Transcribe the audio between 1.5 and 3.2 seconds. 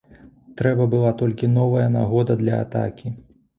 новая нагода для атакі.